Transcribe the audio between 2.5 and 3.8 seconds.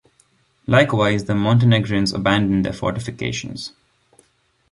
their fortifications.